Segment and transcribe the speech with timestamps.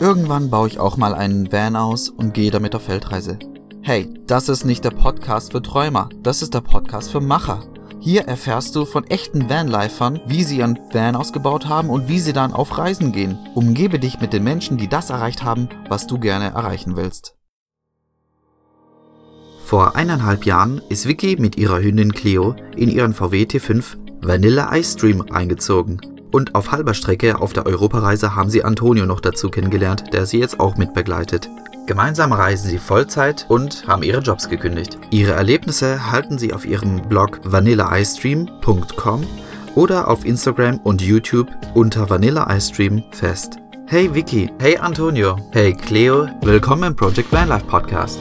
[0.00, 3.38] Irgendwann baue ich auch mal einen Van aus und gehe damit auf Feldreise.
[3.82, 7.60] Hey, das ist nicht der Podcast für Träumer, das ist der Podcast für Macher.
[8.00, 12.32] Hier erfährst du von echten Vanlifern, wie sie ihren Van ausgebaut haben und wie sie
[12.32, 13.38] dann auf Reisen gehen.
[13.54, 17.34] Umgebe dich mit den Menschen, die das erreicht haben, was du gerne erreichen willst.
[19.66, 24.94] Vor eineinhalb Jahren ist Vicky mit ihrer Hündin Cleo in ihren VW T5 Vanilla Ice
[24.94, 26.00] Stream eingezogen.
[26.30, 30.38] Und auf halber Strecke auf der Europareise haben sie Antonio noch dazu kennengelernt, der sie
[30.38, 31.48] jetzt auch mit begleitet.
[31.86, 34.98] Gemeinsam reisen sie Vollzeit und haben ihre Jobs gekündigt.
[35.10, 39.26] Ihre Erlebnisse halten sie auf ihrem Blog vanillaiCestream.com
[39.74, 43.56] oder auf Instagram und YouTube unter Vanilla Ice Stream fest.
[43.86, 48.20] Hey Vicky, hey Antonio, hey Cleo, willkommen im Project Vanlife Podcast.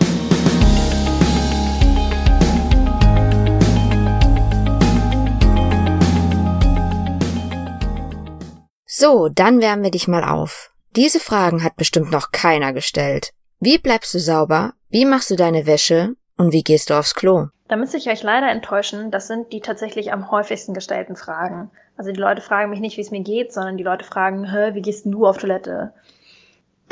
[9.01, 10.73] So, dann wärmen wir dich mal auf.
[10.97, 13.31] Diese Fragen hat bestimmt noch keiner gestellt.
[13.61, 14.73] Wie bleibst du sauber?
[14.89, 16.15] Wie machst du deine Wäsche?
[16.35, 17.47] Und wie gehst du aufs Klo?
[17.69, 21.71] Da müsste ich euch leider enttäuschen, das sind die tatsächlich am häufigsten gestellten Fragen.
[21.95, 24.73] Also die Leute fragen mich nicht, wie es mir geht, sondern die Leute fragen, Hä,
[24.73, 25.93] wie gehst du auf Toilette?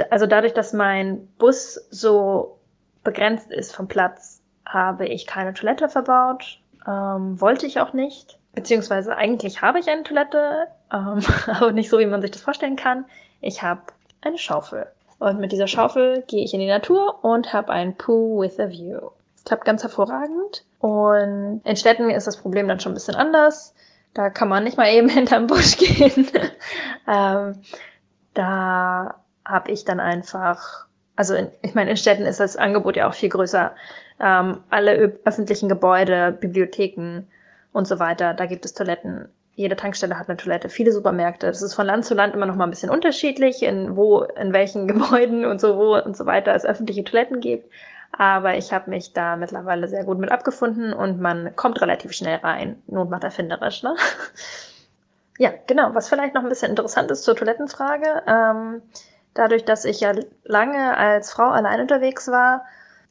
[0.09, 2.57] Also dadurch, dass mein Bus so
[3.03, 6.61] begrenzt ist vom Platz, habe ich keine Toilette verbaut.
[6.87, 8.36] Ähm, wollte ich auch nicht.
[8.57, 12.75] Beziehungsweise eigentlich habe ich eine Toilette, ähm, aber nicht so, wie man sich das vorstellen
[12.75, 13.05] kann.
[13.39, 13.81] Ich habe
[14.21, 14.87] eine Schaufel.
[15.19, 18.69] Und mit dieser Schaufel gehe ich in die Natur und habe einen Poo with a
[18.69, 19.11] View.
[19.35, 20.65] Das klappt ganz hervorragend.
[20.79, 23.75] Und in Städten ist das Problem dann schon ein bisschen anders.
[24.15, 26.27] Da kann man nicht mal eben hinterm Busch gehen.
[27.07, 27.61] ähm,
[28.33, 33.07] da habe ich dann einfach, also in, ich meine, in Städten ist das Angebot ja
[33.07, 33.75] auch viel größer.
[34.19, 34.93] Ähm, alle
[35.25, 37.27] öffentlichen Gebäude, Bibliotheken
[37.77, 41.47] und so weiter, da gibt es Toiletten jede Tankstelle hat eine Toilette, viele Supermärkte.
[41.47, 44.53] Das ist von Land zu Land immer noch mal ein bisschen unterschiedlich, in wo, in
[44.53, 47.73] welchen Gebäuden und so wo und so weiter es öffentliche Toiletten gibt.
[48.11, 52.37] Aber ich habe mich da mittlerweile sehr gut mit abgefunden und man kommt relativ schnell
[52.37, 52.81] rein.
[52.85, 53.95] Not macht erfinderisch, ne?
[55.39, 55.93] ja, genau.
[55.95, 58.23] Was vielleicht noch ein bisschen interessant ist zur Toilettenfrage.
[58.27, 58.83] Ähm,
[59.33, 62.63] dadurch, dass ich ja lange als Frau allein unterwegs war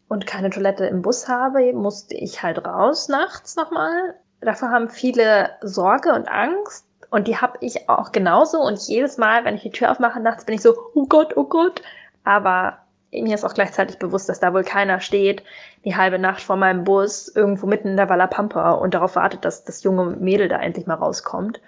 [0.06, 5.50] und keine Toilette im Bus habe, musste ich halt raus nachts nochmal davor haben viele
[5.62, 6.86] Sorge und Angst.
[7.10, 8.60] Und die habe ich auch genauso.
[8.60, 11.44] Und jedes Mal, wenn ich die Tür aufmache nachts, bin ich so, oh Gott, oh
[11.44, 11.82] Gott.
[12.24, 12.78] Aber
[13.12, 15.42] mir ist auch gleichzeitig bewusst, dass da wohl keiner steht,
[15.84, 19.44] die halbe Nacht vor meinem Bus, irgendwo mitten in der Walla Pampa und darauf wartet,
[19.44, 21.60] dass das junge Mädel da endlich mal rauskommt,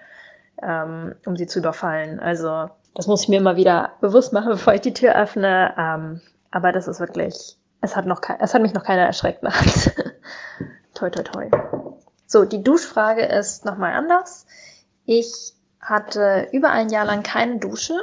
[0.61, 2.19] ähm, um sie zu überfallen.
[2.19, 5.73] Also das muss ich mir immer wieder bewusst machen, bevor ich die Tür öffne.
[5.77, 9.91] Ähm, aber das ist wirklich, es hat noch, es hat mich noch keiner erschreckt nachts.
[10.93, 11.49] toi, toi, toi.
[12.31, 14.45] So, die Duschfrage ist nochmal anders.
[15.05, 17.95] Ich hatte über ein Jahr lang keine Dusche.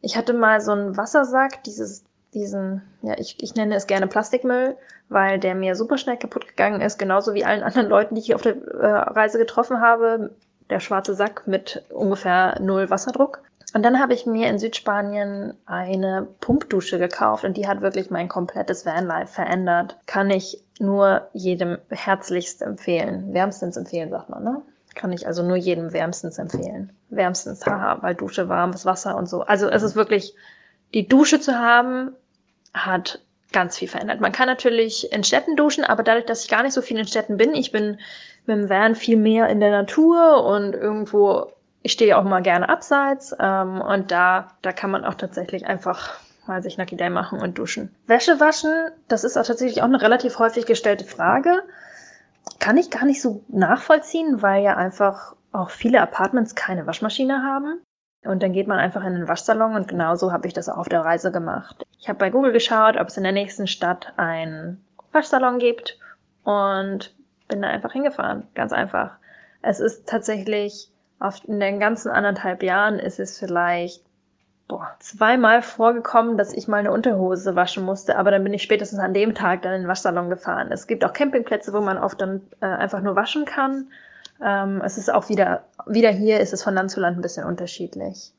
[0.00, 4.76] Ich hatte mal so einen Wassersack, dieses, diesen, ja, ich, ich nenne es gerne Plastikmüll,
[5.08, 8.36] weil der mir super schnell kaputt gegangen ist, genauso wie allen anderen Leuten, die ich
[8.36, 10.30] auf der äh, Reise getroffen habe.
[10.70, 13.42] Der schwarze Sack mit ungefähr null Wasserdruck.
[13.74, 18.28] Und dann habe ich mir in Südspanien eine Pumpdusche gekauft und die hat wirklich mein
[18.28, 19.96] komplettes Vanlife verändert.
[20.06, 23.32] Kann ich nur jedem herzlichst empfehlen.
[23.32, 24.62] Wärmstens empfehlen, sagt man, ne?
[24.94, 26.92] Kann ich also nur jedem wärmstens empfehlen.
[27.10, 29.42] Wärmstens, haha, weil Dusche, warmes Wasser und so.
[29.42, 30.34] Also es ist wirklich,
[30.94, 32.12] die Dusche zu haben,
[32.74, 33.20] hat
[33.52, 34.20] ganz viel verändert.
[34.20, 37.06] Man kann natürlich in Städten duschen, aber dadurch, dass ich gar nicht so viel in
[37.06, 37.98] Städten bin, ich bin
[38.46, 41.52] mit dem Van viel mehr in der Natur und irgendwo,
[41.82, 46.20] ich stehe auch mal gerne abseits ähm, und da, da kann man auch tatsächlich einfach
[46.46, 47.94] mal sich Lucky Day machen und duschen.
[48.06, 48.72] Wäsche waschen,
[49.08, 51.62] das ist auch tatsächlich auch eine relativ häufig gestellte Frage.
[52.58, 57.80] Kann ich gar nicht so nachvollziehen, weil ja einfach auch viele Apartments keine Waschmaschine haben.
[58.22, 60.88] Und dann geht man einfach in den Waschsalon und genauso habe ich das auch auf
[60.88, 61.86] der Reise gemacht.
[61.98, 65.98] Ich habe bei Google geschaut, ob es in der nächsten Stadt einen Waschsalon gibt
[66.44, 67.14] und
[67.48, 68.46] bin da einfach hingefahren.
[68.54, 69.16] Ganz einfach.
[69.62, 74.04] Es ist tatsächlich auf, in den ganzen anderthalb Jahren ist es vielleicht
[74.70, 79.00] boah, zweimal vorgekommen, dass ich mal eine Unterhose waschen musste, aber dann bin ich spätestens
[79.00, 80.70] an dem Tag dann in den Waschsalon gefahren.
[80.70, 83.90] Es gibt auch Campingplätze, wo man oft dann äh, einfach nur waschen kann.
[84.40, 87.44] Ähm, es ist auch wieder, wieder hier ist es von Land zu Land ein bisschen
[87.44, 88.32] unterschiedlich.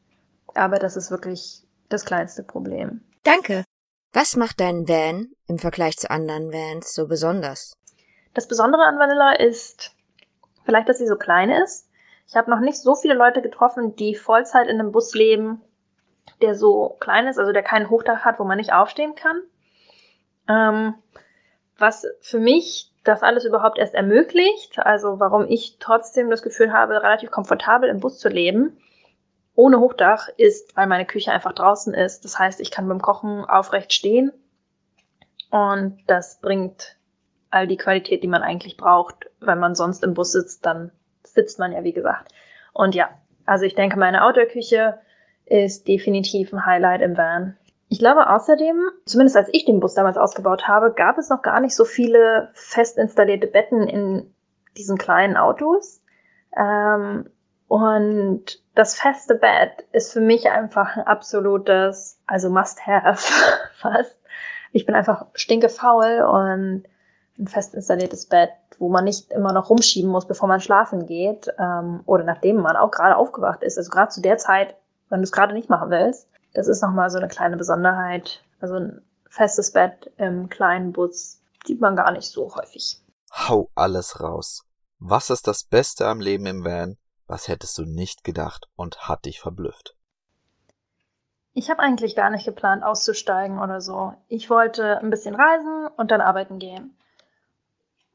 [0.56, 3.02] Aber das ist wirklich das kleinste Problem.
[3.24, 3.66] Danke.
[4.14, 7.74] Was macht dein Van im Vergleich zu anderen Vans so besonders?
[8.34, 9.92] Das Besondere an Vanilla ist
[10.64, 11.90] vielleicht, dass sie so klein ist.
[12.26, 15.62] Ich habe noch nicht so viele Leute getroffen, die Vollzeit in einem Bus leben
[16.42, 19.42] der so klein ist, also der kein Hochdach hat, wo man nicht aufstehen kann.
[20.48, 20.96] Ähm,
[21.78, 27.02] was für mich das alles überhaupt erst ermöglicht, also warum ich trotzdem das Gefühl habe,
[27.02, 28.78] relativ komfortabel im Bus zu leben,
[29.56, 32.24] ohne Hochdach ist, weil meine Küche einfach draußen ist.
[32.24, 34.32] Das heißt, ich kann beim Kochen aufrecht stehen
[35.50, 36.96] und das bringt
[37.50, 39.30] all die Qualität, die man eigentlich braucht.
[39.40, 40.92] Wenn man sonst im Bus sitzt, dann
[41.24, 42.32] sitzt man ja, wie gesagt.
[42.74, 43.10] Und ja,
[43.46, 45.00] also ich denke, meine Outdoor-Küche
[45.52, 47.58] ist definitiv ein Highlight im Van.
[47.90, 51.60] Ich glaube außerdem, zumindest als ich den Bus damals ausgebaut habe, gab es noch gar
[51.60, 54.34] nicht so viele fest installierte Betten in
[54.78, 56.02] diesen kleinen Autos.
[56.56, 57.30] Ähm,
[57.68, 63.34] und das feste Bett ist für mich einfach ein absolutes, also Must-Have
[63.74, 64.18] fast.
[64.72, 66.84] Ich bin einfach stinkefaul und
[67.38, 71.54] ein fest installiertes Bett, wo man nicht immer noch rumschieben muss, bevor man schlafen geht
[71.60, 73.78] ähm, oder nachdem man auch gerade aufgewacht ist.
[73.78, 74.76] Also gerade zu der Zeit,
[75.12, 78.44] wenn du es gerade nicht machen willst, das ist nochmal so eine kleine Besonderheit.
[78.60, 83.00] Also ein festes Bett im kleinen Bus sieht man gar nicht so häufig.
[83.32, 84.64] Hau alles raus.
[85.00, 86.98] Was ist das Beste am Leben im Van?
[87.28, 89.96] Was hättest du nicht gedacht und hat dich verblüfft?
[91.54, 94.14] Ich habe eigentlich gar nicht geplant, auszusteigen oder so.
[94.28, 96.98] Ich wollte ein bisschen reisen und dann arbeiten gehen.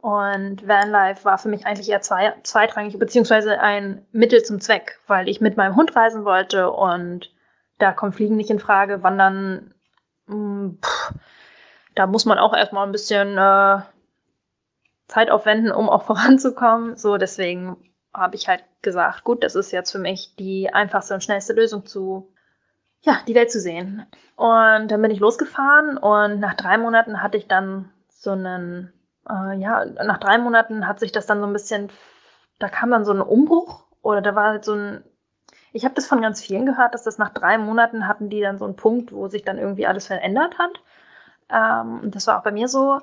[0.07, 5.29] Und Vanlife war für mich eigentlich eher zwei, zweitrangig, beziehungsweise ein Mittel zum Zweck, weil
[5.29, 7.35] ich mit meinem Hund reisen wollte und
[7.79, 9.03] da kommt Fliegen nicht in Frage.
[9.03, 9.75] Wandern,
[10.27, 11.13] mh, hm, pff,
[11.97, 13.81] da muss man auch erstmal ein bisschen äh,
[15.09, 16.97] Zeit aufwenden, um auch voranzukommen.
[16.97, 17.77] So, deswegen
[18.15, 21.85] habe ich halt gesagt, gut, das ist jetzt für mich die einfachste und schnellste Lösung
[21.85, 22.33] zu,
[23.01, 24.07] ja, die Welt zu sehen.
[24.37, 28.93] Und dann bin ich losgefahren und nach drei Monaten hatte ich dann so einen,
[29.29, 31.91] äh, ja, nach drei Monaten hat sich das dann so ein bisschen,
[32.59, 35.05] da kam dann so ein Umbruch oder da war halt so ein
[35.77, 38.59] ich habe das von ganz vielen gehört, dass das nach drei Monaten hatten die dann
[38.59, 40.81] so einen Punkt, wo sich dann irgendwie alles verändert hat.
[41.51, 43.01] Ähm, das war auch bei mir so.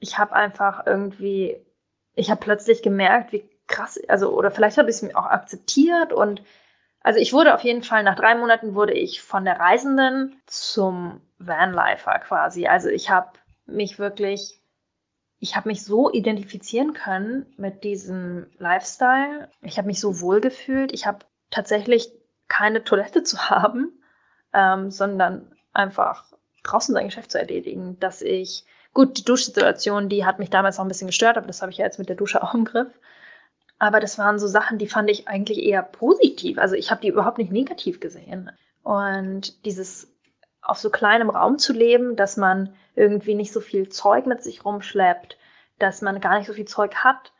[0.00, 1.64] Ich habe einfach irgendwie,
[2.14, 6.12] ich habe plötzlich gemerkt, wie krass, also oder vielleicht habe ich es mir auch akzeptiert
[6.12, 6.42] und
[7.02, 11.20] also ich wurde auf jeden Fall nach drei Monaten wurde ich von der Reisenden zum
[11.38, 12.66] Vanlifer quasi.
[12.66, 13.30] Also ich habe
[13.66, 14.59] mich wirklich,
[15.40, 19.48] ich habe mich so identifizieren können mit diesem Lifestyle.
[19.62, 20.92] Ich habe mich so wohl gefühlt.
[20.92, 21.20] Ich habe
[21.50, 22.12] tatsächlich
[22.48, 23.90] keine Toilette zu haben,
[24.52, 26.26] ähm, sondern einfach
[26.62, 30.84] draußen sein Geschäft zu erledigen, dass ich, gut, die Duschsituation, die hat mich damals auch
[30.84, 32.88] ein bisschen gestört, aber das habe ich ja jetzt mit der Dusche auch im Griff.
[33.78, 36.58] Aber das waren so Sachen, die fand ich eigentlich eher positiv.
[36.58, 38.50] Also ich habe die überhaupt nicht negativ gesehen.
[38.82, 40.12] Und dieses
[40.62, 44.64] auf so kleinem Raum zu leben, dass man irgendwie nicht so viel Zeug mit sich
[44.64, 45.38] rumschleppt,
[45.78, 47.32] dass man gar nicht so viel Zeug hat,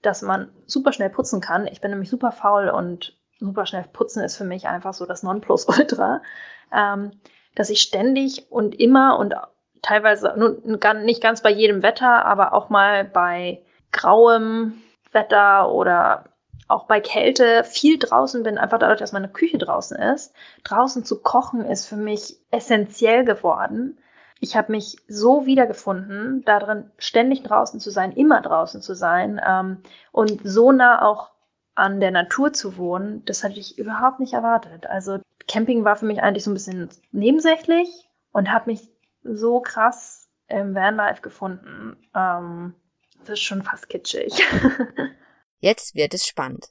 [0.00, 1.66] dass man super schnell putzen kann.
[1.66, 5.22] Ich bin nämlich super faul und super schnell putzen ist für mich einfach so das
[5.22, 6.22] Nonplusultra,
[6.72, 7.12] ähm,
[7.54, 9.34] dass ich ständig und immer und
[9.82, 10.62] teilweise nun,
[11.04, 14.80] nicht ganz bei jedem Wetter, aber auch mal bei grauem
[15.12, 16.24] Wetter oder
[16.72, 20.34] auch bei Kälte viel draußen bin, einfach dadurch, dass meine Küche draußen ist.
[20.64, 23.98] Draußen zu kochen ist für mich essentiell geworden.
[24.40, 29.78] Ich habe mich so wiedergefunden, darin ständig draußen zu sein, immer draußen zu sein ähm,
[30.10, 31.30] und so nah auch
[31.74, 34.86] an der Natur zu wohnen, das hatte ich überhaupt nicht erwartet.
[34.86, 38.90] Also Camping war für mich eigentlich so ein bisschen nebensächlich und habe mich
[39.22, 41.96] so krass im Vanlife gefunden.
[42.14, 42.74] Ähm,
[43.20, 44.32] das ist schon fast kitschig.
[45.64, 46.70] Jetzt wird es spannend.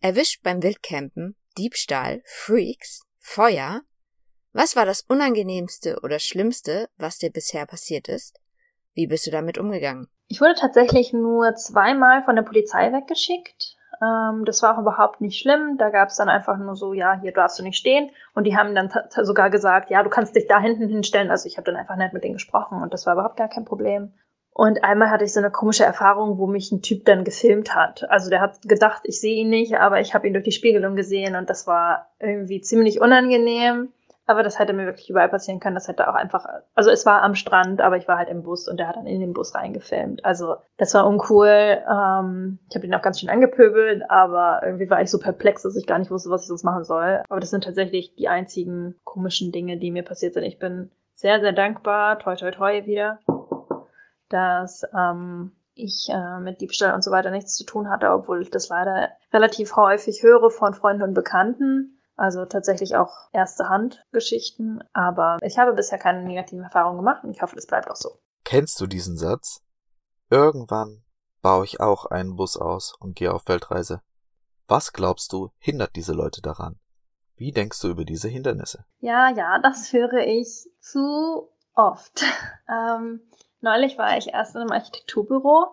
[0.00, 3.80] Erwischt beim Wildcampen, Diebstahl, Freaks, Feuer.
[4.52, 8.38] Was war das Unangenehmste oder Schlimmste, was dir bisher passiert ist?
[8.94, 10.06] Wie bist du damit umgegangen?
[10.28, 13.76] Ich wurde tatsächlich nur zweimal von der Polizei weggeschickt.
[14.00, 15.76] Ähm, das war auch überhaupt nicht schlimm.
[15.76, 18.12] Da gab es dann einfach nur so, ja, hier darfst du nicht stehen.
[18.34, 18.88] Und die haben dann
[19.24, 21.32] sogar gesagt, ja, du kannst dich da hinten hinstellen.
[21.32, 23.64] Also ich habe dann einfach nett mit denen gesprochen und das war überhaupt gar kein
[23.64, 24.14] Problem.
[24.54, 28.08] Und einmal hatte ich so eine komische Erfahrung, wo mich ein Typ dann gefilmt hat.
[28.10, 30.94] Also der hat gedacht, ich sehe ihn nicht, aber ich habe ihn durch die Spiegelung
[30.94, 33.92] gesehen und das war irgendwie ziemlich unangenehm.
[34.26, 35.74] Aber das hätte mir wirklich überall passieren können.
[35.74, 38.68] Das hätte auch einfach, also es war am Strand, aber ich war halt im Bus
[38.68, 40.24] und der hat dann in den Bus reingefilmt.
[40.24, 41.48] Also das war uncool.
[41.48, 45.76] Ähm, ich habe ihn auch ganz schön angepöbelt, aber irgendwie war ich so perplex, dass
[45.76, 47.22] ich gar nicht wusste, was ich sonst machen soll.
[47.28, 50.44] Aber das sind tatsächlich die einzigen komischen Dinge, die mir passiert sind.
[50.44, 53.18] Ich bin sehr, sehr dankbar, toi, toi, toi wieder,
[54.32, 58.50] dass ähm, ich äh, mit Diebstahl und so weiter nichts zu tun hatte, obwohl ich
[58.50, 61.98] das leider relativ häufig höre von Freunden und Bekannten.
[62.14, 64.80] Also tatsächlich auch erste Hand Geschichten.
[64.92, 68.10] Aber ich habe bisher keine negativen Erfahrungen gemacht und ich hoffe, das bleibt auch so.
[68.44, 69.62] Kennst du diesen Satz?
[70.30, 71.02] Irgendwann
[71.40, 74.02] baue ich auch einen Bus aus und gehe auf Weltreise.
[74.68, 76.78] Was glaubst du, hindert diese Leute daran?
[77.36, 78.84] Wie denkst du über diese Hindernisse?
[79.00, 82.24] Ja, ja, das höre ich zu oft.
[82.68, 83.20] Ähm,
[83.62, 85.68] neulich war ich erst in einem Architekturbüro,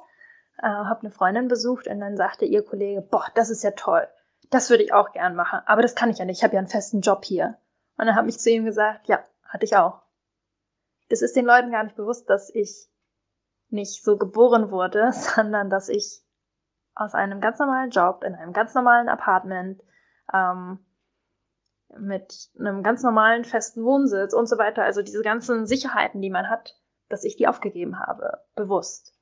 [0.57, 4.07] äh, habe eine Freundin besucht und dann sagte ihr Kollege, boah, das ist ja toll
[4.49, 6.59] das würde ich auch gern machen, aber das kann ich ja nicht, ich habe ja
[6.59, 7.57] einen festen Job hier.
[7.97, 10.01] Und dann habe ich zu ihm gesagt, ja, hatte ich auch.
[11.09, 12.87] Das ist den Leuten gar nicht bewusst, dass ich
[13.69, 16.21] nicht so geboren wurde, sondern dass ich
[16.95, 19.81] aus einem ganz normalen Job in einem ganz normalen Apartment
[20.33, 20.79] ähm,
[21.97, 26.49] mit einem ganz normalen festen Wohnsitz und so weiter, also diese ganzen Sicherheiten, die man
[26.49, 26.75] hat,
[27.09, 29.13] dass ich die aufgegeben habe, bewusst.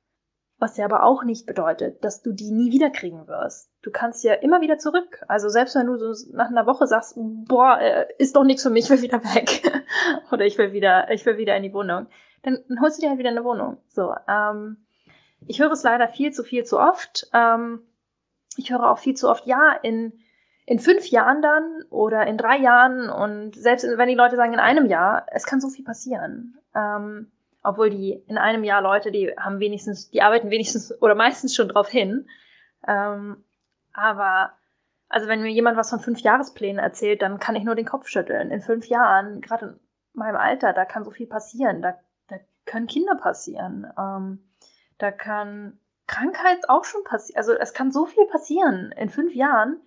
[0.60, 3.70] Was ja aber auch nicht bedeutet, dass du die nie wieder kriegen wirst.
[3.82, 5.22] Du kannst ja immer wieder zurück.
[5.28, 8.70] Also selbst wenn du so nach einer Woche sagst, boah, äh, ist doch nichts für
[8.70, 9.62] mich, ich will wieder weg.
[10.32, 12.08] Oder ich will wieder, ich will wieder in die Wohnung.
[12.42, 13.78] Dann, holst du dir halt wieder eine Wohnung.
[13.88, 14.78] So, ähm,
[15.46, 17.28] ich höre es leider viel zu viel zu oft.
[17.32, 17.82] Ähm,
[18.56, 20.12] ich höre auch viel zu oft, ja, in,
[20.66, 24.58] in fünf Jahren dann oder in drei Jahren und selbst wenn die Leute sagen in
[24.58, 26.58] einem Jahr, es kann so viel passieren.
[26.74, 27.30] Ähm,
[27.62, 31.68] obwohl die in einem Jahr Leute, die haben wenigstens, die arbeiten wenigstens oder meistens schon
[31.68, 32.28] drauf hin.
[32.86, 33.44] Ähm,
[33.92, 34.52] aber
[35.08, 38.08] also wenn mir jemand was von fünf Jahresplänen erzählt, dann kann ich nur den Kopf
[38.08, 38.50] schütteln.
[38.50, 39.80] In fünf Jahren, gerade in
[40.12, 41.82] meinem Alter, da kann so viel passieren.
[41.82, 41.98] Da,
[42.28, 42.36] da
[42.66, 43.86] können Kinder passieren.
[43.98, 44.44] Ähm,
[44.98, 47.38] da kann Krankheit auch schon passieren.
[47.38, 49.80] Also es kann so viel passieren in fünf Jahren.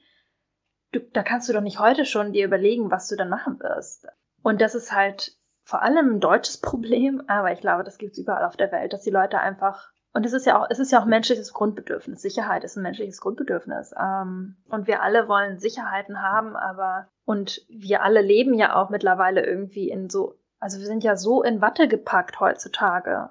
[0.92, 4.08] Du, da kannst du doch nicht heute schon dir überlegen, was du dann machen wirst.
[4.42, 8.20] Und das ist halt vor allem ein deutsches Problem, aber ich glaube, das gibt es
[8.20, 10.92] überall auf der Welt, dass die Leute einfach und es ist ja auch, es ist
[10.92, 12.22] ja auch menschliches Grundbedürfnis.
[12.22, 13.94] Sicherheit ist ein menschliches Grundbedürfnis.
[13.98, 19.46] Ähm, und wir alle wollen Sicherheiten haben, aber und wir alle leben ja auch mittlerweile
[19.46, 23.30] irgendwie in so, also wir sind ja so in Watte gepackt heutzutage.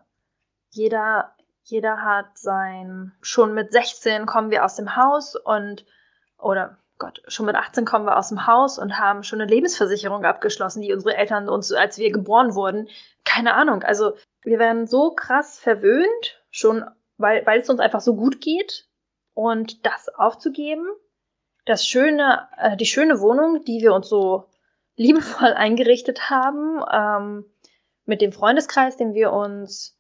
[0.70, 1.34] Jeder,
[1.64, 5.84] jeder hat sein, schon mit 16 kommen wir aus dem Haus und,
[6.38, 10.25] oder Gott, schon mit 18 kommen wir aus dem Haus und haben schon eine Lebensversicherung
[10.25, 12.88] abgeschlossen, die unsere Eltern uns, als wir geboren wurden,
[13.25, 13.83] keine Ahnung.
[13.83, 16.85] Also wir werden so krass verwöhnt, schon
[17.16, 18.87] weil, weil es uns einfach so gut geht.
[19.33, 20.87] Und das aufzugeben,
[21.64, 24.45] das schöne, äh, die schöne Wohnung, die wir uns so
[24.97, 27.45] liebevoll eingerichtet haben, ähm,
[28.04, 29.97] mit dem Freundeskreis, den wir uns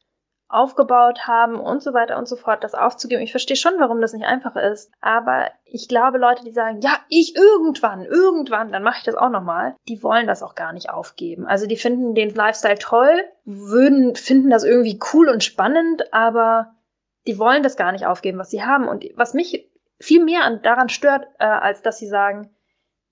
[0.50, 3.22] aufgebaut haben und so weiter und so fort, das aufzugeben.
[3.22, 4.90] Ich verstehe schon, warum das nicht einfach ist.
[5.00, 9.30] Aber ich glaube, Leute, die sagen, ja, ich irgendwann, irgendwann, dann mache ich das auch
[9.30, 11.46] nochmal, die wollen das auch gar nicht aufgeben.
[11.46, 16.74] Also die finden den Lifestyle toll, würden, finden das irgendwie cool und spannend, aber
[17.28, 18.88] die wollen das gar nicht aufgeben, was sie haben.
[18.88, 22.50] Und was mich viel mehr an, daran stört, äh, als dass sie sagen,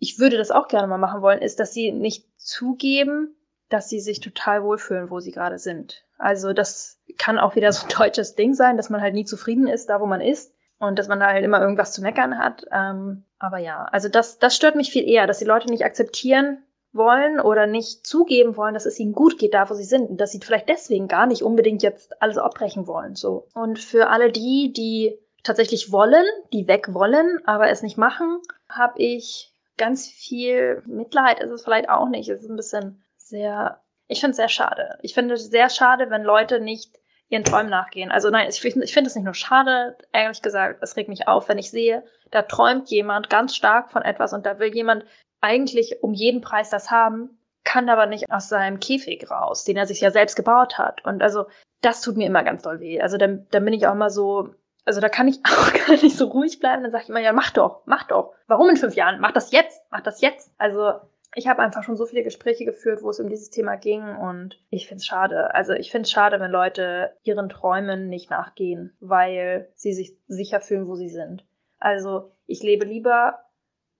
[0.00, 3.36] ich würde das auch gerne mal machen wollen, ist, dass sie nicht zugeben,
[3.68, 6.04] dass sie sich total wohlfühlen, wo sie gerade sind.
[6.18, 9.66] Also das kann auch wieder so ein deutsches Ding sein, dass man halt nie zufrieden
[9.66, 12.66] ist, da wo man ist und dass man da halt immer irgendwas zu meckern hat.
[12.70, 16.62] Ähm, aber ja, also das, das stört mich viel eher, dass die Leute nicht akzeptieren
[16.92, 20.20] wollen oder nicht zugeben wollen, dass es ihnen gut geht, da wo sie sind und
[20.20, 23.14] dass sie vielleicht deswegen gar nicht unbedingt jetzt alles abbrechen wollen.
[23.14, 23.46] So.
[23.54, 29.00] Und für alle die, die tatsächlich wollen, die weg wollen, aber es nicht machen, habe
[29.00, 32.28] ich ganz viel Mitleid ist es vielleicht auch nicht.
[32.28, 34.98] Es ist ein bisschen sehr, ich finde es sehr schade.
[35.02, 36.98] Ich finde es sehr schade, wenn Leute nicht
[37.28, 38.10] ihren Träumen nachgehen.
[38.10, 41.48] Also nein, ich, ich finde es nicht nur schade, ehrlich gesagt, es regt mich auf,
[41.48, 45.04] wenn ich sehe, da träumt jemand ganz stark von etwas und da will jemand
[45.40, 49.86] eigentlich um jeden Preis das haben, kann aber nicht aus seinem Käfig raus, den er
[49.86, 51.04] sich ja selbst gebaut hat.
[51.04, 51.46] Und also
[51.82, 53.00] das tut mir immer ganz doll weh.
[53.00, 54.54] Also dann, dann bin ich auch immer so,
[54.86, 56.82] also da kann ich auch gar nicht so ruhig bleiben.
[56.82, 58.32] Dann sage ich immer, ja, mach doch, mach doch.
[58.46, 59.20] Warum in fünf Jahren?
[59.20, 60.50] Mach das jetzt, mach das jetzt.
[60.56, 60.94] Also
[61.34, 64.58] ich habe einfach schon so viele Gespräche geführt, wo es um dieses Thema ging und
[64.70, 65.54] ich finde es schade.
[65.54, 70.60] Also ich finde es schade, wenn Leute ihren Träumen nicht nachgehen, weil sie sich sicher
[70.60, 71.46] fühlen, wo sie sind.
[71.78, 73.38] Also ich lebe lieber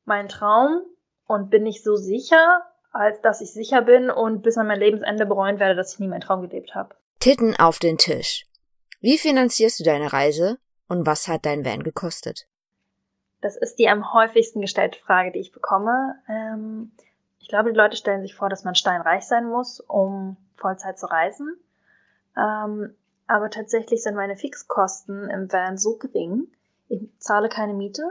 [0.04, 0.82] meinen Traum
[1.26, 5.26] und bin nicht so sicher, als dass ich sicher bin und bis an mein Lebensende
[5.26, 6.94] bereuen werde, dass ich nie meinen Traum gelebt habe.
[7.20, 8.46] Titten auf den Tisch.
[9.00, 10.58] Wie finanzierst du deine Reise
[10.88, 12.48] und was hat dein Van gekostet?
[13.40, 16.16] Das ist die am häufigsten gestellte Frage, die ich bekomme.
[16.28, 16.92] Ähm,
[17.48, 21.06] ich glaube, die Leute stellen sich vor, dass man steinreich sein muss, um Vollzeit zu
[21.06, 21.56] reisen.
[22.36, 22.94] Ähm,
[23.26, 26.48] aber tatsächlich sind meine Fixkosten im Van so gering.
[26.90, 28.02] Ich zahle keine Miete.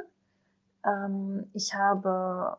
[0.83, 2.57] Ähm, ich habe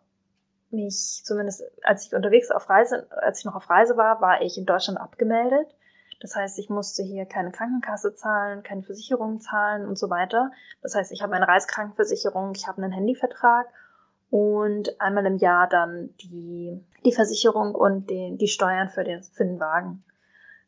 [0.71, 4.57] mich zumindest, als ich unterwegs auf Reise, als ich noch auf Reise war, war ich
[4.57, 5.75] in Deutschland abgemeldet.
[6.21, 10.53] Das heißt, ich musste hier keine Krankenkasse zahlen, keine Versicherung zahlen und so weiter.
[10.83, 13.67] Das heißt, ich habe eine Reiskrankenversicherung, ich habe einen Handyvertrag
[14.31, 19.45] und einmal im Jahr dann die, die Versicherung und den, die Steuern für den, für
[19.45, 20.05] den Wagen.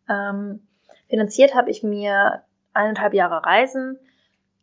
[0.09, 0.67] Ähm,
[1.09, 3.99] finanziert habe ich mir eineinhalb Jahre Reisen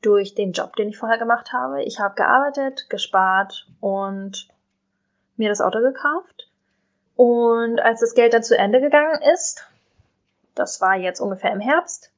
[0.02, 1.84] durch den Job, den ich vorher gemacht habe.
[1.84, 4.48] Ich habe gearbeitet, gespart und
[5.36, 6.50] mir das Auto gekauft.
[7.16, 9.68] Und als das Geld dann zu Ende gegangen ist,
[10.56, 12.12] das war jetzt ungefähr im Herbst,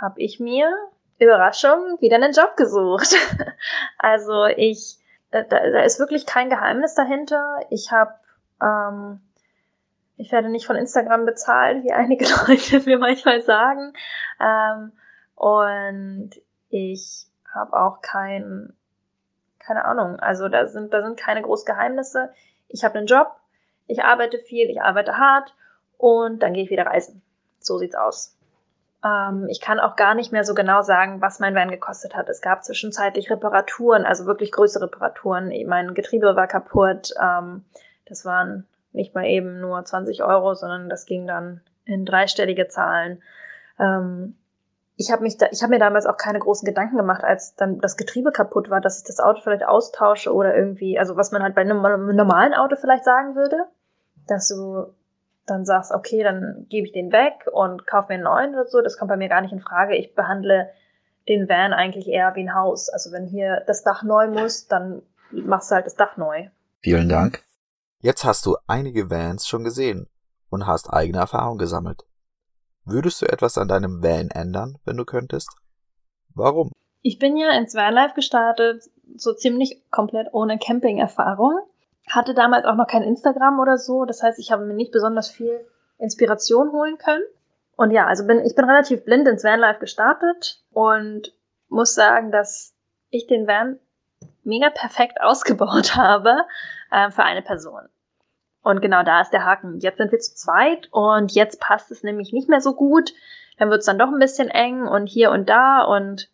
[0.00, 0.72] habe ich mir,
[1.18, 3.14] Überraschung, wieder einen Job gesucht.
[3.98, 4.98] also ich
[5.42, 7.60] da, da ist wirklich kein Geheimnis dahinter.
[7.70, 8.14] Ich habe,
[8.62, 9.20] ähm,
[10.16, 13.92] ich werde nicht von Instagram bezahlt, wie einige Leute mir manchmal sagen.
[14.40, 14.92] Ähm,
[15.34, 16.30] und
[16.68, 18.72] ich habe auch kein,
[19.58, 22.32] keine Ahnung, also da sind, da sind keine großen Geheimnisse.
[22.68, 23.28] Ich habe einen Job,
[23.86, 25.54] ich arbeite viel, ich arbeite hart
[25.98, 27.22] und dann gehe ich wieder reisen.
[27.60, 28.33] So sieht's aus.
[29.04, 32.28] Ähm, ich kann auch gar nicht mehr so genau sagen, was mein Van gekostet hat.
[32.28, 35.52] Es gab zwischenzeitlich Reparaturen, also wirklich größere Reparaturen.
[35.66, 37.12] Mein Getriebe war kaputt.
[37.20, 37.64] Ähm,
[38.06, 43.22] das waren nicht mal eben nur 20 Euro, sondern das ging dann in dreistellige Zahlen.
[43.78, 44.36] Ähm,
[44.96, 47.80] ich habe mich da, ich habe mir damals auch keine großen Gedanken gemacht, als dann
[47.80, 51.42] das Getriebe kaputt war, dass ich das Auto vielleicht austausche oder irgendwie, also was man
[51.42, 51.82] halt bei einem
[52.14, 53.56] normalen Auto vielleicht sagen würde,
[54.28, 54.94] dass du
[55.46, 58.80] dann sagst, okay, dann gebe ich den weg und kaufe mir einen neuen oder so,
[58.80, 59.96] das kommt bei mir gar nicht in Frage.
[59.96, 60.70] Ich behandle
[61.28, 62.88] den Van eigentlich eher wie ein Haus.
[62.88, 66.48] Also wenn hier das Dach neu muss, dann machst du halt das Dach neu.
[66.80, 67.42] Vielen Dank.
[68.00, 70.08] Jetzt hast du einige Vans schon gesehen
[70.50, 72.04] und hast eigene Erfahrung gesammelt.
[72.84, 75.48] Würdest du etwas an deinem Van ändern, wenn du könntest?
[76.34, 76.70] Warum?
[77.00, 78.84] Ich bin ja ins Vanlife gestartet,
[79.16, 81.60] so ziemlich komplett ohne Camping-Erfahrung
[82.10, 84.04] hatte damals auch noch kein Instagram oder so.
[84.04, 85.66] Das heißt, ich habe mir nicht besonders viel
[85.98, 87.24] Inspiration holen können.
[87.76, 91.32] Und ja, also bin, ich bin relativ blind ins Vanlife gestartet und
[91.68, 92.74] muss sagen, dass
[93.10, 93.78] ich den Van
[94.42, 96.44] mega perfekt ausgebaut habe
[96.90, 97.88] äh, für eine Person.
[98.62, 99.80] Und genau da ist der Haken.
[99.80, 103.12] Jetzt sind wir zu zweit und jetzt passt es nämlich nicht mehr so gut.
[103.58, 106.30] Dann wird es dann doch ein bisschen eng und hier und da und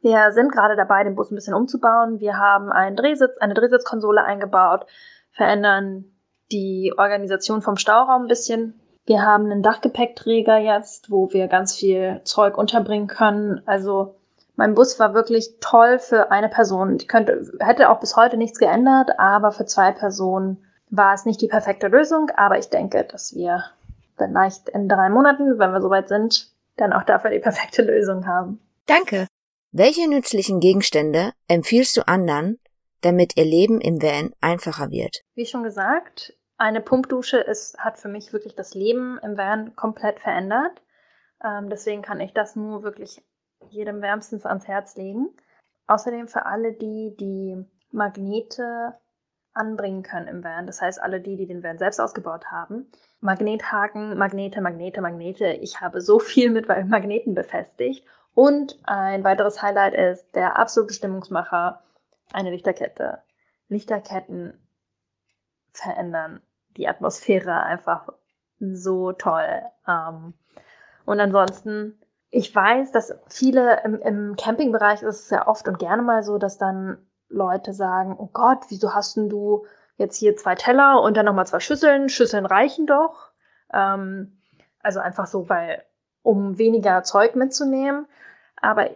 [0.00, 2.20] wir sind gerade dabei, den Bus ein bisschen umzubauen.
[2.20, 4.86] Wir haben einen Drehsitz, eine Drehsitzkonsole eingebaut,
[5.32, 6.04] verändern
[6.52, 8.80] die Organisation vom Stauraum ein bisschen.
[9.04, 13.62] Wir haben einen Dachgepäckträger jetzt, wo wir ganz viel Zeug unterbringen können.
[13.66, 14.16] Also
[14.56, 16.96] mein Bus war wirklich toll für eine Person.
[16.96, 21.40] Ich könnte, hätte auch bis heute nichts geändert, aber für zwei Personen war es nicht
[21.40, 22.30] die perfekte Lösung.
[22.36, 23.64] Aber ich denke, dass wir
[24.16, 28.60] vielleicht in drei Monaten, wenn wir soweit sind, dann auch dafür die perfekte Lösung haben.
[28.86, 29.26] Danke.
[29.72, 32.58] Welche nützlichen Gegenstände empfiehlst du anderen,
[33.00, 35.22] damit ihr Leben im Van einfacher wird?
[35.34, 40.20] Wie schon gesagt, eine Pumpdusche ist, hat für mich wirklich das Leben im Van komplett
[40.20, 40.82] verändert.
[41.44, 43.22] Ähm, deswegen kann ich das nur wirklich
[43.68, 45.28] jedem wärmstens ans Herz legen.
[45.86, 48.98] Außerdem für alle die, die Magnete
[49.52, 50.66] anbringen können im Van.
[50.66, 52.90] Das heißt, alle die, die den Van selbst ausgebaut haben.
[53.20, 55.52] Magnethaken, Magnete, Magnete, Magnete.
[55.54, 61.82] Ich habe so viel mit Magneten befestigt und ein weiteres Highlight ist der absolute Stimmungsmacher,
[62.34, 63.22] eine Lichterkette.
[63.68, 64.52] Lichterketten
[65.72, 66.42] verändern
[66.76, 68.10] die Atmosphäre einfach
[68.60, 69.62] so toll.
[69.88, 70.34] Ähm,
[71.06, 76.02] und ansonsten, ich weiß, dass viele im, im Campingbereich ist es ja oft und gerne
[76.02, 76.98] mal so, dass dann
[77.30, 79.64] Leute sagen, oh Gott, wieso hast denn du
[79.96, 82.10] jetzt hier zwei Teller und dann nochmal zwei Schüsseln?
[82.10, 83.30] Schüsseln reichen doch.
[83.72, 84.42] Ähm,
[84.82, 85.82] also einfach so, weil,
[86.20, 88.06] um weniger Zeug mitzunehmen.
[88.66, 88.90] Aber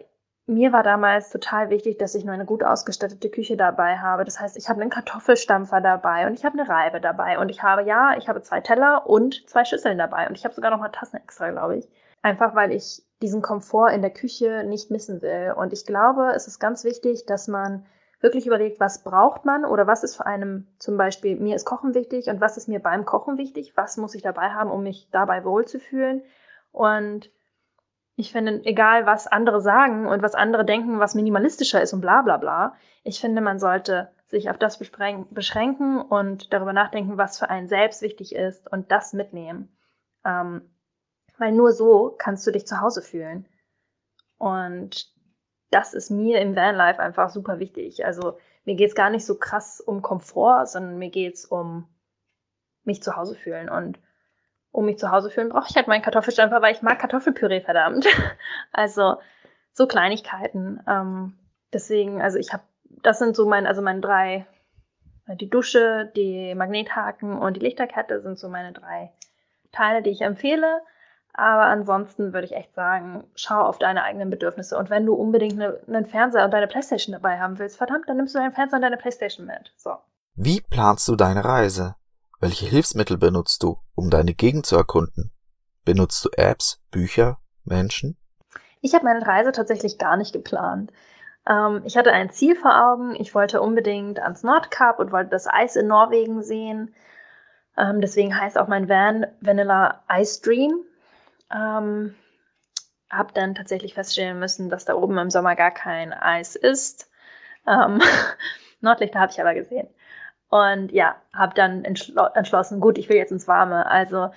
[0.47, 4.25] mir war damals total wichtig, dass ich nur eine gut ausgestattete Küche dabei habe.
[4.25, 7.63] Das heißt, ich habe einen Kartoffelstampfer dabei und ich habe eine Reibe dabei und ich
[7.63, 10.79] habe, ja, ich habe zwei Teller und zwei Schüsseln dabei und ich habe sogar noch
[10.79, 11.87] mal Tassen extra, glaube ich.
[12.21, 15.53] Einfach weil ich diesen Komfort in der Küche nicht missen will.
[15.55, 17.85] Und ich glaube, es ist ganz wichtig, dass man
[18.19, 21.93] wirklich überlegt, was braucht man oder was ist für einem zum Beispiel, mir ist Kochen
[21.93, 25.07] wichtig und was ist mir beim Kochen wichtig, was muss ich dabei haben, um mich
[25.11, 26.23] dabei wohlzufühlen.
[26.73, 27.31] Und
[28.15, 32.21] ich finde, egal was andere sagen und was andere denken, was minimalistischer ist und bla
[32.21, 37.49] bla bla, ich finde, man sollte sich auf das beschränken und darüber nachdenken, was für
[37.49, 39.75] einen selbst wichtig ist und das mitnehmen.
[40.23, 40.69] Ähm,
[41.37, 43.47] weil nur so kannst du dich zu Hause fühlen.
[44.37, 45.11] Und
[45.71, 48.05] das ist mir im Vanlife einfach super wichtig.
[48.05, 51.87] Also mir geht es gar nicht so krass um Komfort, sondern mir geht es um
[52.83, 53.69] mich zu Hause fühlen.
[53.69, 53.99] Und
[54.71, 58.05] um mich zu Hause fühlen, brauche ich halt meinen Kartoffelstampfer, weil ich mag Kartoffelpüree verdammt.
[58.71, 59.17] also
[59.73, 60.81] so Kleinigkeiten.
[60.87, 61.37] Ähm,
[61.73, 62.63] deswegen, also ich habe,
[63.03, 64.45] das sind so mein, also meine drei,
[65.27, 69.11] die Dusche, die Magnethaken und die Lichterkette sind so meine drei
[69.71, 70.81] Teile, die ich empfehle.
[71.33, 74.77] Aber ansonsten würde ich echt sagen, schau auf deine eigenen Bedürfnisse.
[74.77, 78.17] Und wenn du unbedingt eine, einen Fernseher und deine Playstation dabei haben willst, verdammt, dann
[78.17, 79.73] nimmst du deinen Fernseher und deine Playstation mit.
[79.77, 79.95] So.
[80.35, 81.95] Wie planst du deine Reise?
[82.43, 85.31] Welche Hilfsmittel benutzt du, um deine Gegend zu erkunden?
[85.85, 88.17] Benutzt du Apps, Bücher, Menschen?
[88.81, 90.91] Ich habe meine Reise tatsächlich gar nicht geplant.
[91.47, 93.13] Ähm, ich hatte ein Ziel vor Augen.
[93.13, 96.95] Ich wollte unbedingt ans Nordkap und wollte das Eis in Norwegen sehen.
[97.77, 100.83] Ähm, deswegen heißt auch mein Van Vanilla Ice Dream.
[101.53, 102.15] Ähm,
[103.11, 107.07] habe dann tatsächlich feststellen müssen, dass da oben im Sommer gar kein Eis ist.
[107.67, 108.01] Ähm,
[108.81, 109.87] Nordlichter habe ich aber gesehen.
[110.51, 113.85] Und ja, habe dann entschl entschlossen, gut, ich will jetzt ins Warme.
[113.85, 114.31] Also,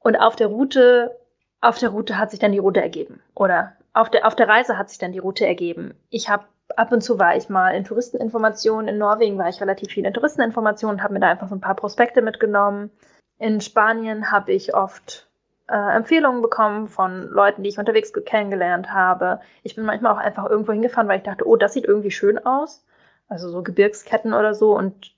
[0.00, 1.16] und auf der Route,
[1.60, 3.22] auf der Route hat sich dann die Route ergeben.
[3.34, 5.94] Oder auf der, auf der Reise hat sich dann die Route ergeben.
[6.10, 8.88] Ich habe ab und zu war ich mal in Touristeninformationen.
[8.88, 11.76] In Norwegen war ich relativ viel in Touristeninformationen, habe mir da einfach so ein paar
[11.76, 12.90] Prospekte mitgenommen.
[13.38, 15.28] In Spanien habe ich oft
[15.68, 19.40] äh, Empfehlungen bekommen von Leuten, die ich unterwegs kennengelernt habe.
[19.62, 22.44] Ich bin manchmal auch einfach irgendwo hingefahren, weil ich dachte, oh, das sieht irgendwie schön
[22.44, 22.84] aus.
[23.28, 25.15] Also so Gebirgsketten oder so und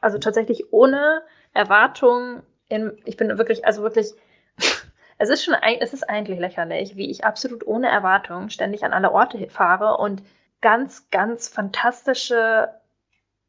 [0.00, 4.12] also tatsächlich ohne Erwartung in, ich bin wirklich, also wirklich,
[5.18, 9.12] es ist schon, es ist eigentlich lächerlich, wie ich absolut ohne Erwartung ständig an alle
[9.12, 10.22] Orte fahre und
[10.60, 12.70] ganz, ganz fantastische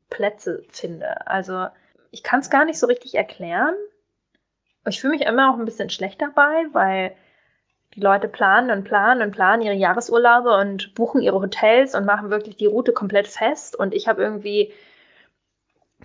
[0.09, 1.27] Plätze finde.
[1.27, 1.67] Also
[2.11, 3.75] ich kann es gar nicht so richtig erklären.
[4.87, 7.15] Ich fühle mich immer auch ein bisschen schlecht dabei, weil
[7.95, 12.29] die Leute planen und planen und planen ihre Jahresurlaube und buchen ihre Hotels und machen
[12.29, 13.75] wirklich die Route komplett fest.
[13.75, 14.73] Und ich habe irgendwie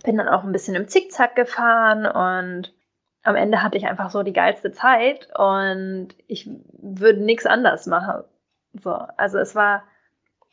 [0.07, 2.73] bin dann auch ein bisschen im Zickzack gefahren und
[3.23, 8.23] am Ende hatte ich einfach so die geilste Zeit und ich würde nichts anders machen.
[8.83, 9.83] So, also es war,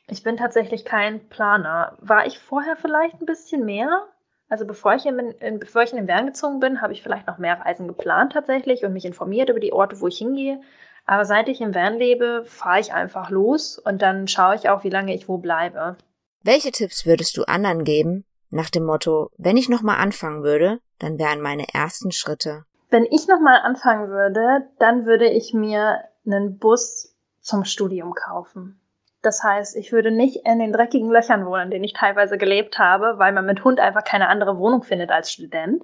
[0.10, 1.96] ich bin tatsächlich kein Planer.
[2.00, 4.08] War ich vorher vielleicht ein bisschen mehr?
[4.50, 7.28] Also bevor ich in, in, bevor ich in den Bern gezogen bin, habe ich vielleicht
[7.28, 10.60] noch mehr Reisen geplant tatsächlich und mich informiert über die Orte, wo ich hingehe.
[11.06, 14.84] Aber seit ich im Van lebe, fahre ich einfach los und dann schaue ich auch,
[14.84, 15.96] wie lange ich wo bleibe.
[16.42, 21.18] Welche Tipps würdest du anderen geben, nach dem Motto, wenn ich nochmal anfangen würde, dann
[21.18, 22.66] wären meine ersten Schritte.
[22.90, 28.80] Wenn ich nochmal anfangen würde, dann würde ich mir einen Bus zum Studium kaufen.
[29.24, 32.78] Das heißt, ich würde nicht in den dreckigen Löchern wohnen, in denen ich teilweise gelebt
[32.78, 35.84] habe, weil man mit Hund einfach keine andere Wohnung findet als Student,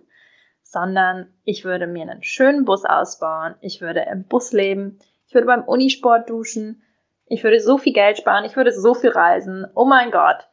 [0.62, 5.48] sondern ich würde mir einen schönen Bus ausbauen, ich würde im Bus leben, ich würde
[5.48, 6.84] beim Unisport duschen,
[7.26, 9.66] ich würde so viel Geld sparen, ich würde so viel reisen.
[9.74, 10.48] Oh mein Gott,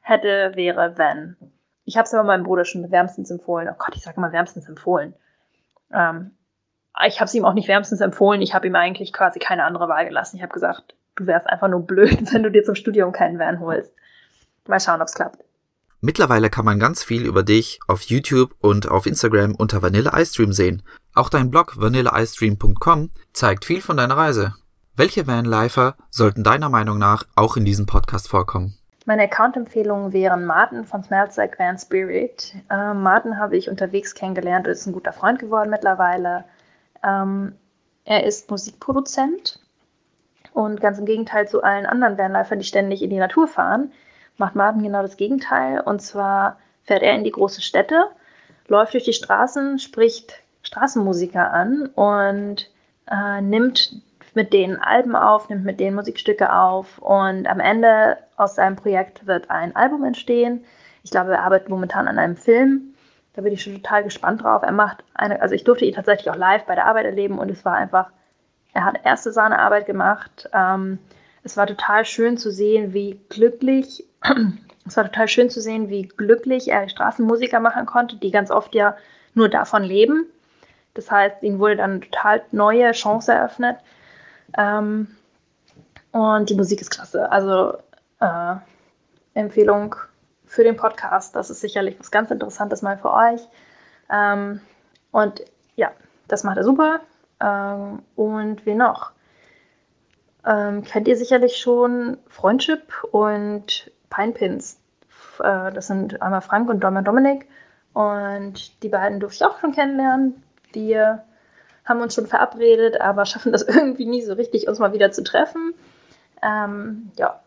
[0.00, 1.36] hätte, wäre, wenn.
[1.84, 3.68] Ich habe es aber meinem Bruder schon wärmstens empfohlen.
[3.70, 5.14] Oh Gott, ich sage immer wärmstens empfohlen.
[5.92, 6.32] Ähm,
[7.06, 8.42] ich habe es ihm auch nicht wärmstens empfohlen.
[8.42, 10.36] Ich habe ihm eigentlich quasi keine andere Wahl gelassen.
[10.36, 13.60] Ich habe gesagt, du wärst einfach nur blöd, wenn du dir zum Studium keinen Van
[13.60, 13.92] holst.
[14.68, 15.44] Mal schauen, ob es klappt.
[16.00, 20.32] Mittlerweile kann man ganz viel über dich auf YouTube und auf Instagram unter Vanilla Ice
[20.32, 20.82] Stream sehen.
[21.14, 24.54] Auch dein Blog vanilleiCestream.com zeigt viel von deiner Reise.
[24.96, 28.74] Welche Vanlifer sollten deiner Meinung nach auch in diesem Podcast vorkommen?
[29.04, 32.54] Meine Account-Empfehlungen wären Martin von Smells Like Van Spirit.
[32.70, 36.44] Ähm, Martin habe ich unterwegs kennengelernt und ist ein guter Freund geworden mittlerweile.
[37.02, 37.56] Ähm,
[38.04, 39.60] er ist Musikproduzent
[40.52, 43.92] und ganz im Gegenteil zu allen anderen Vanlifern, die ständig in die Natur fahren,
[44.36, 45.80] macht Martin genau das Gegenteil.
[45.80, 48.06] Und zwar fährt er in die große Städte,
[48.68, 52.70] läuft durch die Straßen, spricht Straßenmusiker an und
[53.10, 54.00] äh, nimmt
[54.34, 59.26] mit denen Alben auf, nimmt mit denen Musikstücke auf und am Ende aus seinem Projekt
[59.26, 60.64] wird ein Album entstehen.
[61.02, 62.94] Ich glaube, er arbeitet momentan an einem Film.
[63.34, 64.62] Da bin ich schon total gespannt drauf.
[64.62, 67.50] Er macht eine, also ich durfte ihn tatsächlich auch live bei der Arbeit erleben und
[67.50, 68.10] es war einfach,
[68.74, 70.48] er hat erste Sahnearbeit gemacht.
[70.52, 70.98] Ähm,
[71.42, 74.04] es war total schön zu sehen, wie glücklich,
[74.86, 78.74] es war total schön zu sehen, wie glücklich er Straßenmusiker machen konnte, die ganz oft
[78.74, 78.96] ja
[79.34, 80.26] nur davon leben.
[80.94, 83.76] Das heißt, ihnen wurde dann eine total neue Chance eröffnet.
[84.56, 85.08] Ähm,
[86.12, 87.30] und die Musik ist klasse.
[87.30, 87.78] Also
[88.20, 88.56] äh,
[89.34, 89.96] Empfehlung
[90.44, 91.34] für den Podcast.
[91.34, 93.40] Das ist sicherlich was ganz Interessantes mal für euch.
[94.10, 94.60] Ähm,
[95.10, 95.42] und
[95.76, 95.90] ja,
[96.28, 97.00] das macht er super.
[97.40, 99.12] Ähm, und wie noch?
[100.44, 104.80] Ähm, kennt ihr sicherlich schon Freundship und Pinepins.
[105.38, 107.48] Äh, das sind einmal Frank und Dominik.
[107.94, 110.42] Und die beiden durfte ich auch schon kennenlernen.
[110.72, 111.24] Wir
[111.84, 115.22] haben uns schon verabredet, aber schaffen das irgendwie nie so richtig, uns mal wieder zu
[115.22, 115.74] treffen.
[116.42, 117.40] Ähm, ja,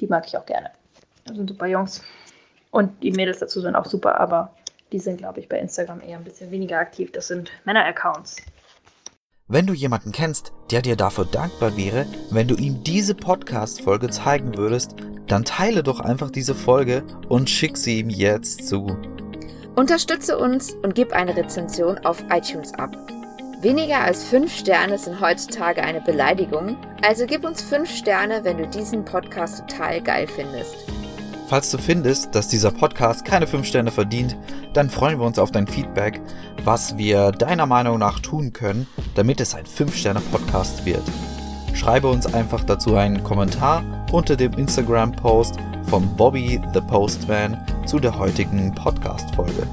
[0.00, 0.70] die mag ich auch gerne.
[1.24, 2.02] Das sind super Jungs.
[2.70, 4.54] Und die Mädels dazu sind auch super, aber
[4.92, 7.12] die sind, glaube ich, bei Instagram eher ein bisschen weniger aktiv.
[7.12, 8.36] Das sind Männer-Accounts.
[9.48, 14.56] Wenn du jemanden kennst, der dir dafür dankbar wäre, wenn du ihm diese Podcast-Folge zeigen
[14.56, 14.94] würdest,
[15.26, 18.96] dann teile doch einfach diese Folge und schick sie ihm jetzt zu.
[19.74, 22.96] Unterstütze uns und gib eine Rezension auf iTunes ab.
[23.62, 28.66] Weniger als 5 Sterne sind heutzutage eine Beleidigung, also gib uns 5 Sterne, wenn du
[28.66, 30.76] diesen Podcast total geil findest.
[31.46, 34.34] Falls du findest, dass dieser Podcast keine 5 Sterne verdient,
[34.72, 36.22] dann freuen wir uns auf dein Feedback,
[36.64, 41.02] was wir deiner Meinung nach tun können, damit es ein 5-Sterne-Podcast wird.
[41.74, 48.18] Schreibe uns einfach dazu einen Kommentar unter dem Instagram-Post von Bobby the Postman zu der
[48.18, 49.66] heutigen Podcast-Folge.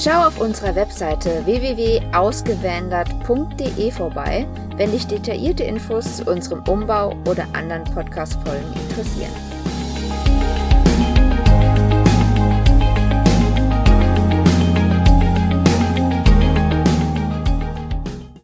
[0.00, 7.82] Schau auf unserer Webseite www.ausgewandert.de vorbei, wenn dich detaillierte Infos zu unserem Umbau oder anderen
[7.82, 9.32] Podcast-Folgen interessieren.